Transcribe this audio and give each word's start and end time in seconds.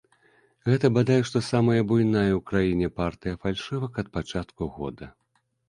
Гэта 0.69 0.89
бадай 0.95 1.21
што 1.31 1.41
самая 1.51 1.81
буйная 1.91 2.25
ў 2.39 2.41
краіне 2.49 2.87
партыя 2.99 3.39
фальшывак 3.47 3.93
ад 4.07 4.13
пачатку 4.19 4.63
года. 4.83 5.05